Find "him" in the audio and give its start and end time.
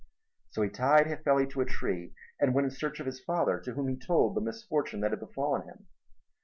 5.67-5.89